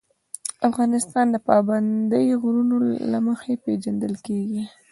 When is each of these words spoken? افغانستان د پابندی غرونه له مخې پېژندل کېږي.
افغانستان 0.69 1.25
د 1.31 1.35
پابندی 1.47 2.25
غرونه 2.41 2.75
له 3.11 3.19
مخې 3.27 3.53
پېژندل 3.63 4.13
کېږي. 4.25 4.63